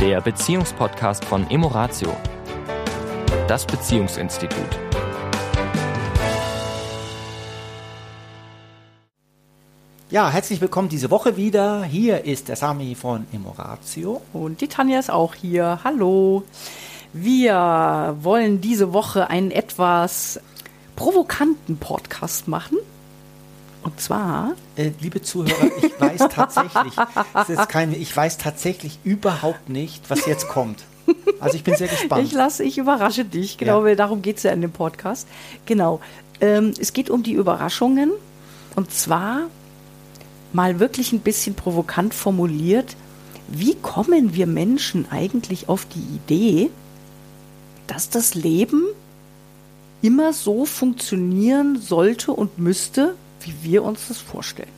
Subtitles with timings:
[0.00, 2.16] der Beziehungspodcast von Emoratio,
[3.46, 4.78] das Beziehungsinstitut.
[10.08, 11.84] Ja, herzlich willkommen diese Woche wieder.
[11.84, 14.22] Hier ist der Sami von Emoratio.
[14.32, 15.80] Und die Tanja ist auch hier.
[15.84, 16.44] Hallo.
[17.12, 20.40] Wir wollen diese Woche einen etwas
[20.96, 22.78] provokanten Podcast machen.
[23.82, 24.52] Und zwar.
[24.76, 26.94] Äh, liebe Zuhörer, ich weiß tatsächlich,
[27.34, 30.84] es ist keine, ich weiß tatsächlich überhaupt nicht, was jetzt kommt.
[31.40, 32.24] Also ich bin sehr gespannt.
[32.24, 33.94] Ich lasse, ich überrasche dich, genau, ja.
[33.94, 35.26] darum geht es ja in dem Podcast.
[35.66, 36.00] Genau.
[36.40, 38.12] Ähm, es geht um die Überraschungen.
[38.76, 39.42] Und zwar
[40.52, 42.96] mal wirklich ein bisschen provokant formuliert,
[43.48, 46.70] wie kommen wir Menschen eigentlich auf die Idee,
[47.86, 48.84] dass das Leben
[50.02, 54.68] immer so funktionieren sollte und müsste, wie wir uns das vorstellen?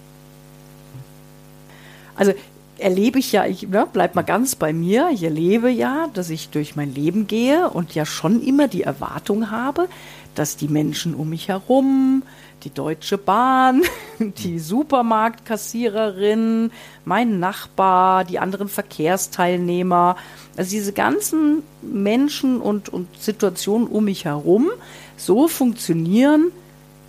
[2.15, 2.33] Also
[2.79, 6.51] erlebe ich ja, ich ne, bleib mal ganz bei mir, ich erlebe ja, dass ich
[6.51, 9.89] durch mein Leben gehe und ja schon immer die Erwartung habe,
[10.35, 12.23] dass die Menschen um mich herum,
[12.65, 13.83] die Deutsche Bahn,
[14.19, 16.71] die Supermarktkassiererin,
[17.05, 20.17] mein Nachbar, die anderen Verkehrsteilnehmer,
[20.57, 24.71] also diese ganzen Menschen und, und Situationen um mich herum
[25.17, 26.53] so funktionieren,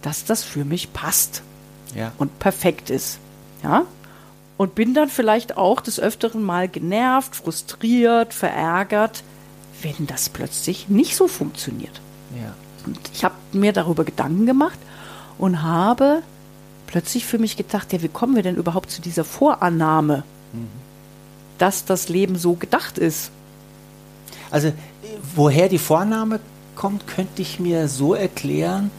[0.02, 1.44] dass das für mich passt
[1.96, 2.12] ja.
[2.18, 3.20] und perfekt ist.
[3.64, 3.84] Ja?
[4.58, 9.24] Und bin dann vielleicht auch des Öfteren mal genervt, frustriert, verärgert,
[9.82, 12.02] wenn das plötzlich nicht so funktioniert.
[12.36, 12.54] Ja.
[12.86, 14.78] Und ich habe mir darüber Gedanken gemacht
[15.38, 16.22] und habe
[16.88, 20.68] plötzlich für mich gedacht, ja, wie kommen wir denn überhaupt zu dieser Vorannahme, mhm.
[21.58, 23.32] dass das Leben so gedacht ist?
[24.52, 24.72] Also,
[25.36, 26.40] woher die Vorannahme
[26.76, 28.92] kommt, könnte ich mir so erklären,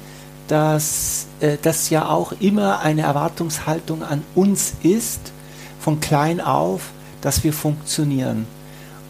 [0.48, 5.32] dass äh, das ja auch immer eine Erwartungshaltung an uns ist,
[5.80, 8.46] von klein auf, dass wir funktionieren.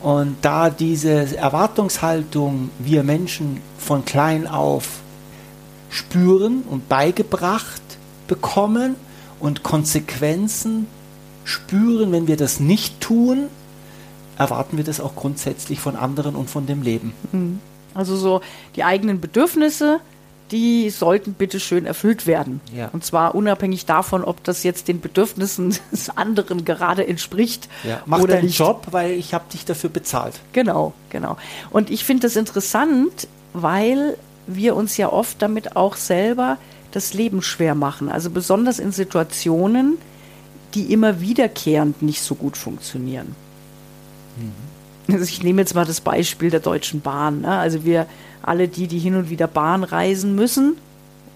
[0.02, 5.00] Und da diese Erwartungshaltung wir Menschen von klein auf
[5.88, 7.82] spüren und beigebracht
[8.26, 8.96] bekommen
[9.40, 10.86] und Konsequenzen
[11.44, 13.48] spüren, wenn wir das nicht tun,
[14.36, 17.14] erwarten wir das auch grundsätzlich von anderen und von dem Leben.
[17.32, 17.60] Mhm.
[17.94, 18.40] Also so
[18.74, 20.00] die eigenen Bedürfnisse,
[20.54, 22.60] die sollten bitte schön erfüllt werden.
[22.72, 22.88] Ja.
[22.92, 27.68] Und zwar unabhängig davon, ob das jetzt den Bedürfnissen des anderen gerade entspricht.
[27.82, 28.02] Ja.
[28.06, 28.60] Mach oder deinen nicht.
[28.60, 30.34] Job, weil ich habe dich dafür bezahlt.
[30.52, 31.36] Genau, genau.
[31.70, 34.16] Und ich finde das interessant, weil
[34.46, 36.56] wir uns ja oft damit auch selber
[36.92, 38.08] das Leben schwer machen.
[38.08, 39.98] Also besonders in Situationen,
[40.74, 43.34] die immer wiederkehrend nicht so gut funktionieren.
[44.36, 45.14] Mhm.
[45.14, 47.40] Also ich nehme jetzt mal das Beispiel der Deutschen Bahn.
[47.40, 47.58] Ne?
[47.58, 48.06] Also wir
[48.44, 50.76] alle die, die hin und wieder Bahn reisen müssen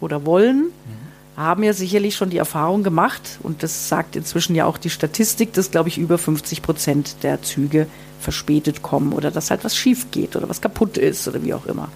[0.00, 1.41] oder wollen, mhm.
[1.41, 5.52] haben ja sicherlich schon die Erfahrung gemacht, und das sagt inzwischen ja auch die Statistik,
[5.52, 7.86] dass, glaube ich, über 50 Prozent der Züge
[8.20, 11.66] verspätet kommen oder dass halt was schief geht oder was kaputt ist oder wie auch
[11.66, 11.88] immer.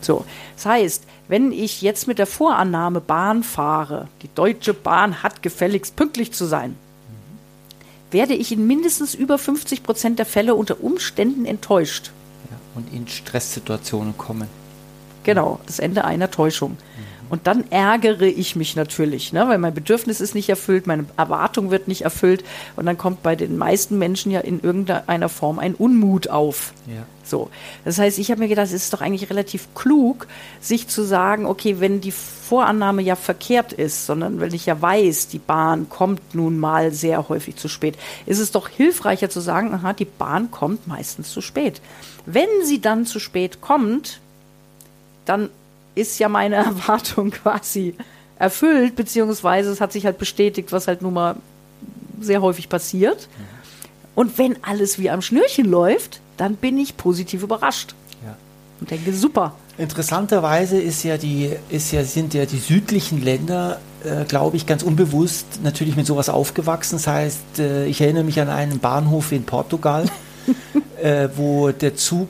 [0.00, 0.24] So,
[0.56, 5.94] das heißt, wenn ich jetzt mit der Vorannahme Bahn fahre, die Deutsche Bahn hat gefälligst
[5.94, 6.74] pünktlich zu sein,
[8.10, 12.10] werde ich in mindestens über 50 Prozent der Fälle unter Umständen enttäuscht.
[12.50, 14.48] Ja, und in Stresssituationen kommen.
[15.28, 16.78] Genau, das Ende einer Täuschung.
[17.28, 19.46] Und dann ärgere ich mich natürlich, ne?
[19.46, 22.44] weil mein Bedürfnis ist nicht erfüllt, meine Erwartung wird nicht erfüllt.
[22.76, 26.72] Und dann kommt bei den meisten Menschen ja in irgendeiner Form ein Unmut auf.
[26.86, 27.02] Ja.
[27.22, 27.50] So.
[27.84, 30.26] Das heißt, ich habe mir gedacht, es ist doch eigentlich relativ klug,
[30.62, 35.28] sich zu sagen, okay, wenn die Vorannahme ja verkehrt ist, sondern wenn ich ja weiß,
[35.28, 39.74] die Bahn kommt nun mal sehr häufig zu spät, ist es doch hilfreicher zu sagen,
[39.74, 41.82] aha, die Bahn kommt meistens zu spät.
[42.24, 44.20] Wenn sie dann zu spät kommt,
[45.28, 45.50] dann
[45.94, 47.94] ist ja meine Erwartung quasi
[48.38, 51.36] erfüllt, beziehungsweise es hat sich halt bestätigt, was halt nun mal
[52.20, 53.28] sehr häufig passiert.
[54.14, 57.94] Und wenn alles wie am Schnürchen läuft, dann bin ich positiv überrascht.
[58.24, 58.36] Ja.
[58.80, 59.54] Und denke, super.
[59.76, 64.82] Interessanterweise ist ja die, ist ja, sind ja die südlichen Länder, äh, glaube ich, ganz
[64.82, 66.96] unbewusst natürlich mit sowas aufgewachsen.
[66.96, 70.06] Das heißt, äh, ich erinnere mich an einen Bahnhof in Portugal,
[71.02, 72.28] äh, wo der Zug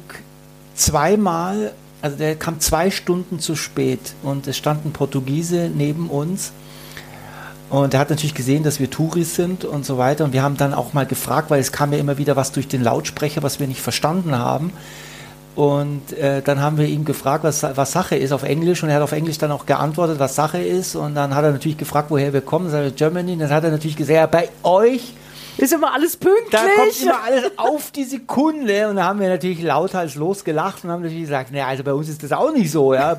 [0.74, 6.52] zweimal also der kam zwei Stunden zu spät und es stand ein Portugiese neben uns.
[7.70, 10.24] Und er hat natürlich gesehen, dass wir Touris sind und so weiter.
[10.24, 12.66] Und wir haben dann auch mal gefragt, weil es kam ja immer wieder was durch
[12.66, 14.72] den Lautsprecher, was wir nicht verstanden haben.
[15.54, 18.82] Und äh, dann haben wir ihn gefragt, was, was Sache ist auf Englisch.
[18.82, 20.94] Und er hat auf Englisch dann auch geantwortet, was Sache ist.
[20.94, 22.70] Und dann hat er natürlich gefragt, woher wir kommen.
[22.70, 23.32] Sagt Germany.
[23.32, 25.12] Und dann hat er natürlich gesagt, ja, bei euch
[25.58, 26.50] ist immer alles pünktlich.
[26.50, 28.88] Da kommt immer alles auf die Sekunde.
[28.88, 32.08] Und da haben wir natürlich lauthals losgelacht und haben natürlich gesagt, naja, also bei uns
[32.08, 32.94] ist das auch nicht so.
[32.94, 33.16] Ja?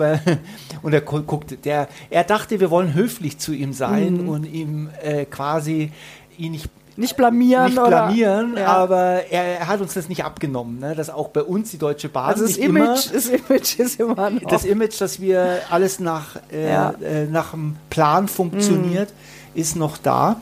[0.81, 4.29] und er guckte, der, er dachte, wir wollen höflich zu ihm sein mhm.
[4.29, 5.91] und ihm äh, quasi
[6.37, 7.65] ihn nicht nicht blamieren.
[7.67, 8.65] nicht oder, blamieren, Ja.
[8.67, 10.95] aber er, er hat uns das nicht abgenommen, ne?
[10.95, 13.99] dass auch bei uns die Deutsche Bahn also das nicht immer Image, das Image ist
[14.01, 14.41] immer noch.
[14.49, 16.93] das Image, dass wir alles nach, äh, Ja.
[17.01, 19.13] Äh, nach dem Plan funktioniert,
[19.55, 20.41] ist noch da.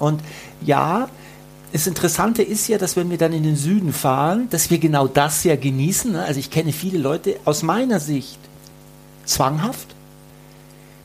[0.00, 0.20] Und
[0.66, 1.08] ja,
[1.72, 5.06] das Interessante ist ja, dass wenn wir dann in den Süden fahren, dass wir genau
[5.06, 6.10] das ja genießen.
[6.10, 6.24] ne?
[6.24, 8.40] Also ich kenne viele Leute aus meiner Sicht
[9.24, 9.86] zwanghaft,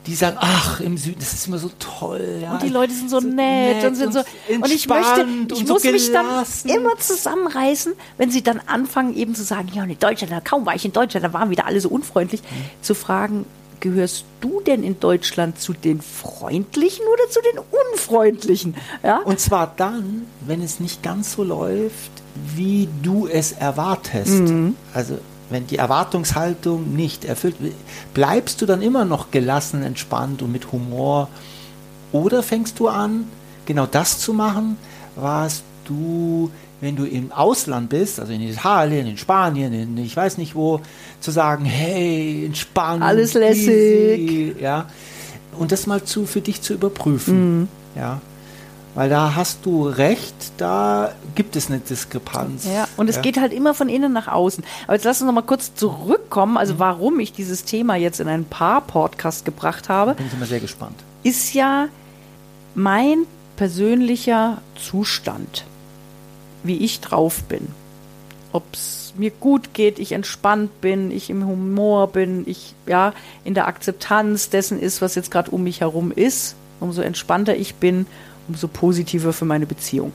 [0.06, 2.38] die sagen, ach, im Süden, das ist immer so toll.
[2.42, 2.52] Ja.
[2.52, 5.90] und die Leute sind so, nett, und sind so und ich möchte ich muss so
[5.90, 6.26] mich dann
[6.64, 10.84] immer zusammenreißen, wenn sie dann anfangen eben zu sagen, ja, in Deutschland, kaum war ich
[10.84, 12.82] in Deutschland, da waren wieder alle so unfreundlich, Mhm.
[12.82, 13.46] zu fragen,
[13.80, 17.60] gehörst du denn in Deutschland zu den freundlichen oder zu den
[17.92, 18.76] unfreundlichen?
[19.02, 19.20] Ja?
[19.24, 22.10] Und zwar dann, wenn es nicht ganz so läuft,
[22.54, 24.40] wie du es erwartest.
[24.40, 24.76] Mhm.
[24.92, 25.18] Also
[25.50, 27.74] wenn die Erwartungshaltung nicht erfüllt wird,
[28.14, 31.28] bleibst du dann immer noch gelassen, entspannt und mit Humor?
[32.12, 33.28] Oder fängst du an,
[33.64, 34.76] genau das zu machen,
[35.14, 36.50] was du,
[36.80, 40.80] wenn du im Ausland bist, also in Italien, in Spanien, in ich weiß nicht wo,
[41.20, 43.68] zu sagen, hey, entspannt, Alles lässig.
[43.68, 44.86] easy, ja,
[45.58, 47.68] und das mal zu für dich zu überprüfen, Mhm.
[47.96, 48.20] ja,
[48.94, 52.64] weil da hast du recht, da gibt es eine Diskrepanz.
[52.64, 53.22] Ja, und es ja.
[53.22, 54.64] geht halt immer von innen nach außen.
[54.86, 56.56] Aber jetzt lass uns noch mal kurz zurückkommen, Mhm.
[56.58, 60.14] also warum ich dieses Thema jetzt in ein Paar-Podcast gebracht habe.
[60.14, 60.96] Bin ich immer sehr gespannt.
[61.22, 61.88] ist ja
[62.74, 63.24] mein
[63.56, 65.64] persönlicher Zustand,
[66.62, 67.68] wie ich drauf bin.
[68.52, 73.12] Ob es mir gut geht, ich entspannt bin, ich im Humor bin, ich ja
[73.44, 76.56] in der Akzeptanz dessen ist, was jetzt gerade um mich herum ist.
[76.80, 78.06] Umso entspannter ich bin,
[78.48, 80.12] umso positiver für meine Beziehung.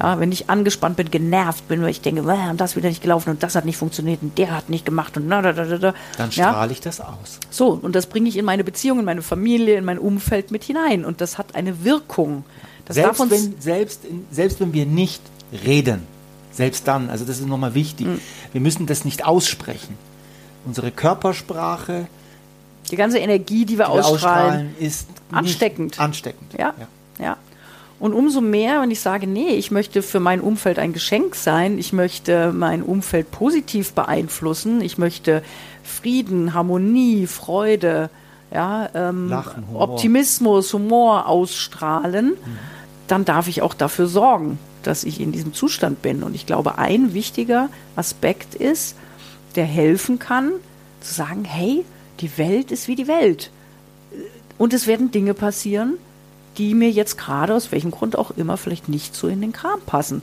[0.00, 3.02] Ja, wenn ich angespannt bin, genervt bin, weil ich denke, "Wäh, und das wieder nicht
[3.02, 5.64] gelaufen und das hat nicht funktioniert und der hat nicht gemacht und na, da, da,
[5.64, 5.94] da, da.
[6.16, 6.50] Dann ja?
[6.50, 7.40] strahle ich das aus.
[7.50, 10.62] So, und das bringe ich in meine Beziehung, in meine Familie, in mein Umfeld mit
[10.62, 11.04] hinein.
[11.04, 12.44] Und das hat eine Wirkung.
[12.84, 13.30] Das darf Selbst uns.
[13.32, 14.00] wenn, selbst,
[14.30, 16.06] selbst wenn wir nicht reden,
[16.52, 18.20] selbst dann, also das ist nochmal wichtig, Mhm.
[18.52, 19.96] wir müssen das nicht aussprechen.
[20.66, 22.06] Unsere Körpersprache,
[22.90, 24.74] die ganze Energie, die wir die wir ausstrahlen.
[24.78, 26.00] ist nicht Ansteckend.
[26.00, 26.52] ansteckend.
[26.58, 26.74] Ja,
[27.18, 27.36] ja.
[28.00, 31.78] Und umso mehr, wenn ich sage, nee, ich möchte für mein Umfeld ein Geschenk sein,
[31.78, 35.42] ich möchte mein Umfeld positiv beeinflussen, ich möchte
[35.84, 38.08] Frieden, Harmonie, Freude,
[38.52, 39.82] ja, ähm, Lachen, Humor.
[39.82, 42.32] Optimismus, Humor ausstrahlen,
[43.06, 46.22] dann darf ich auch dafür sorgen, dass ich in diesem Zustand bin.
[46.22, 48.96] Und ich glaube, ein wichtiger Aspekt ist,
[49.56, 50.52] der helfen kann,
[51.00, 51.84] zu sagen, hey,
[52.20, 53.50] die Welt ist wie die Welt.
[54.58, 55.94] Und es werden Dinge passieren,
[56.58, 59.80] die mir jetzt gerade aus welchem Grund auch immer vielleicht nicht so in den Kram
[59.86, 60.22] passen.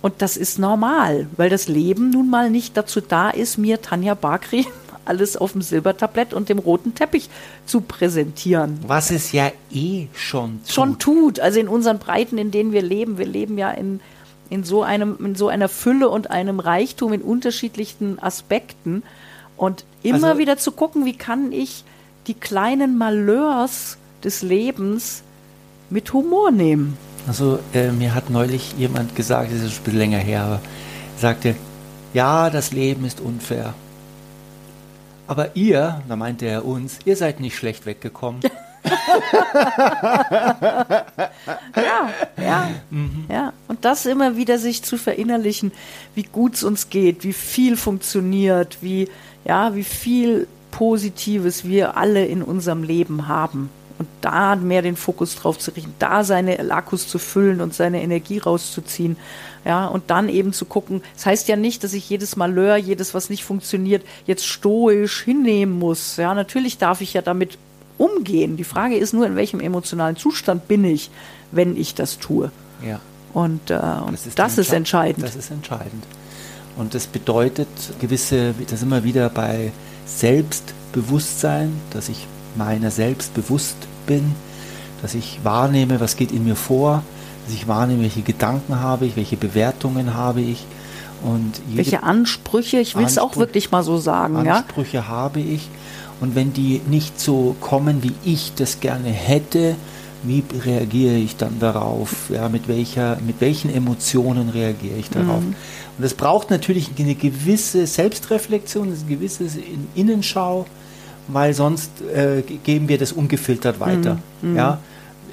[0.00, 4.14] Und das ist normal, weil das Leben nun mal nicht dazu da ist, mir Tanja
[4.14, 4.66] Bakri
[5.08, 7.28] alles auf dem Silbertablett und dem roten Teppich
[7.66, 8.78] zu präsentieren.
[8.86, 10.72] Was es ja eh schon tut.
[10.74, 13.18] Schon tut, also in unseren Breiten, in denen wir leben.
[13.18, 14.00] Wir leben ja in,
[14.50, 19.02] in, so einem, in so einer Fülle und einem Reichtum in unterschiedlichsten Aspekten.
[19.56, 21.84] Und immer Also- wieder zu gucken, wie kann ich
[22.26, 25.22] die kleinen Malheurs des Lebens
[25.90, 26.96] mit Humor nehmen.
[27.26, 30.60] Also äh, mir hat neulich jemand gesagt, das ist ein bisschen länger her, aber
[31.18, 31.56] sagte,
[32.14, 33.74] ja, das Leben ist unfair.
[35.28, 38.40] Aber ihr, da meinte er uns, ihr seid nicht schlecht weggekommen.
[41.76, 42.10] Ja,
[42.40, 42.70] ja,
[43.28, 43.52] ja.
[43.66, 45.72] Und das immer wieder sich zu verinnerlichen,
[46.14, 49.08] wie gut es uns geht, wie viel funktioniert, wie,
[49.44, 53.68] ja, wie viel Positives wir alle in unserem Leben haben.
[53.98, 58.00] Und da mehr den Fokus drauf zu richten, da seine Akkus zu füllen und seine
[58.00, 59.16] Energie rauszuziehen.
[59.64, 61.02] Ja, und dann eben zu gucken.
[61.16, 65.78] Das heißt ja nicht, dass ich jedes Malheur, jedes, was nicht funktioniert, jetzt stoisch hinnehmen
[65.78, 66.16] muss.
[66.16, 67.58] Ja, natürlich darf ich ja damit
[67.98, 68.56] umgehen.
[68.56, 71.10] Die Frage ist nur, in welchem emotionalen Zustand bin ich,
[71.50, 72.52] wenn ich das tue.
[72.86, 73.00] Ja.
[73.34, 75.26] Und, äh, und das, ist, Entsche- entscheidend.
[75.26, 76.04] Das ist entscheidend.
[76.76, 77.68] Und das bedeutet
[78.00, 79.72] gewisse, das immer wieder bei
[80.06, 82.26] Selbstbewusstsein, dass ich
[82.56, 83.76] meiner selbst bewusst
[84.06, 84.32] bin,
[85.02, 87.02] dass ich wahrnehme, was geht in mir vor,
[87.46, 90.64] dass ich wahrnehme, welche Gedanken habe ich, welche Bewertungen habe ich
[91.22, 94.58] und welche Ansprüche, ich will es auch wirklich mal so sagen, ja.
[94.58, 95.68] Ansprüche habe ich
[96.20, 99.76] und wenn die nicht so kommen, wie ich das gerne hätte,
[100.24, 102.30] wie reagiere ich dann darauf?
[102.30, 105.40] Ja, mit welcher, mit welchen Emotionen reagiere ich darauf?
[105.40, 105.54] Mhm.
[105.96, 110.66] Und es braucht natürlich eine gewisse Selbstreflexion, eine gewisse In- Innenschau,
[111.28, 114.18] weil sonst äh, ge- geben wir das ungefiltert weiter.
[114.42, 114.56] Mhm.
[114.56, 114.78] Ja,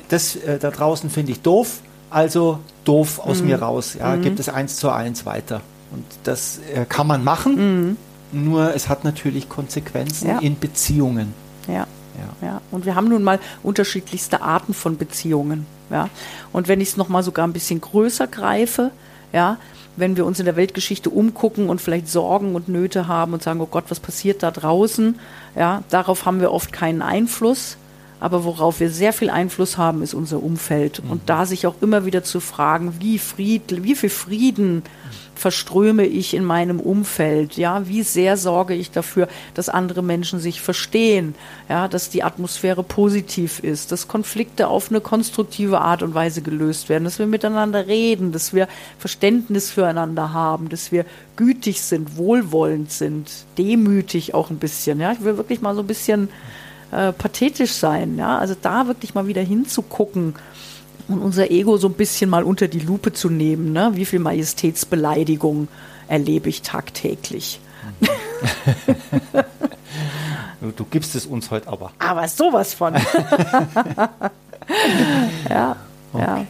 [0.09, 3.47] das äh, da draußen finde ich doof, also doof aus Mhm.
[3.47, 3.95] mir raus.
[3.99, 5.61] Ja, gibt es eins zu eins weiter.
[5.91, 7.97] Und das äh, kann man machen,
[8.31, 10.33] nur es hat natürlich Konsequenzen Mhm.
[10.33, 10.39] Ja.
[10.39, 11.33] in Beziehungen.
[11.67, 11.87] ja.
[12.41, 12.47] Ja.
[12.47, 12.61] Ja.
[12.71, 15.65] Und wir haben nun mal unterschiedlichste Arten von Beziehungen.
[15.89, 16.07] Ja.
[16.53, 18.91] Und wenn ich es nochmal sogar ein bisschen größer greife,
[19.35, 19.57] ja,
[19.97, 23.59] wenn wir uns in der Weltgeschichte umgucken und vielleicht Sorgen und Nöte haben und sagen,
[23.59, 25.19] oh Gott, was passiert da draußen?
[25.55, 27.77] Ja, darauf haben wir oft keinen Einfluss.
[28.19, 31.01] Aber worauf wir sehr viel Einfluss haben, ist unser Umfeld.
[31.09, 34.83] Und da sich auch immer wieder zu fragen, wie, Fried, wie viel Frieden
[35.35, 37.57] verströme ich in meinem Umfeld?
[37.57, 41.35] Ja, wie sehr sorge ich dafür, dass andere Menschen sich verstehen?
[41.69, 46.89] Ja, dass die Atmosphäre positiv ist, dass Konflikte auf eine konstruktive Art und Weise gelöst
[46.89, 48.67] werden, dass wir miteinander reden, dass wir
[48.97, 51.05] Verständnis füreinander haben, dass wir
[51.35, 54.99] gütig sind, wohlwollend sind, demütig auch ein bisschen.
[54.99, 56.29] Ja, ich will wirklich mal so ein bisschen
[56.91, 58.17] äh, pathetisch sein.
[58.17, 60.35] Ja, also da wirklich mal wieder hinzugucken
[61.07, 63.73] und unser Ego so ein bisschen mal unter die Lupe zu nehmen.
[63.73, 63.91] Ne?
[63.93, 65.67] Wie viel Majestätsbeleidigung
[66.07, 67.59] erlebe ich tagtäglich?
[70.75, 71.91] Du, gibst es uns heute aber.
[71.99, 72.95] Aber sowas von.
[75.49, 75.75] ja,
[76.13, 76.23] Okay.
[76.25, 76.45] ja.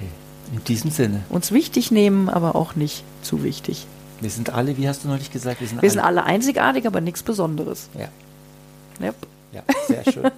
[0.53, 3.87] In diesem Sinne, Uns wichtig nehmen, aber auch nicht zu wichtig.
[4.21, 5.91] wir sind alle, wie hast du neulich gesagt, wir sind Wir alle.
[5.91, 7.89] sind alle einzigartig, aber nichts Besonderes.
[7.97, 8.07] Ja,
[9.05, 9.15] Yep.
[9.55, 10.29] Ja, sehr schön.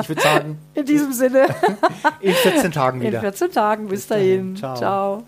[0.00, 1.46] Ich würde sagen, In diesem Sinne,
[2.20, 3.20] in 14 Tagen in wieder.
[3.20, 3.88] 14 Tagen.
[3.88, 4.54] Bis, Bis dahin.
[4.54, 4.56] dahin.
[4.56, 4.76] Ciao.
[4.76, 5.22] Ciao.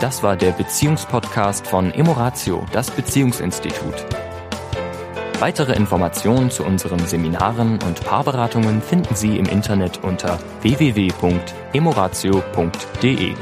[0.00, 4.06] Das war der Beziehungspodcast von Emoratio, das Beziehungsinstitut.
[5.40, 13.34] Weitere Informationen zu unseren Seminaren und Paarberatungen finden Sie im Internet unter www.emoratio.de.